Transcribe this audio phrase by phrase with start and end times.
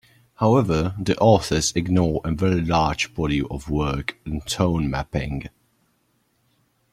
[0.37, 5.47] However, the authors ignore a very large body of work on tone mapping.